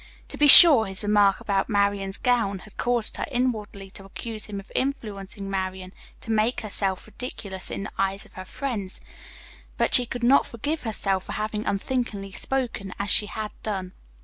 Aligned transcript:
To 0.29 0.37
be 0.39 0.47
sure, 0.47 0.87
his 0.87 1.03
remark 1.03 1.39
about 1.39 1.69
Marian's 1.69 2.17
gown 2.17 2.57
had 2.57 2.75
caused 2.75 3.17
her 3.17 3.25
inwardly 3.31 3.91
to 3.91 4.03
accuse 4.03 4.45
him 4.47 4.59
of 4.59 4.71
influencing 4.73 5.47
Marian 5.47 5.93
to 6.21 6.31
make 6.31 6.61
herself 6.61 7.05
ridiculous 7.05 7.69
in 7.69 7.83
the 7.83 7.91
eyes 7.99 8.25
of 8.25 8.33
her 8.33 8.45
friends, 8.45 8.99
but 9.77 9.93
she 9.93 10.07
could 10.07 10.23
not 10.23 10.47
forgive 10.47 10.81
herself 10.81 11.25
for 11.25 11.33
having 11.33 11.67
unthinkingly 11.67 12.31
spoken 12.31 12.95
as 12.99 13.11
she 13.11 13.27
had 13.27 13.51
done. 13.61 13.91